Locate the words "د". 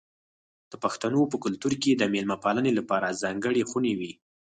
0.71-0.73, 1.95-2.03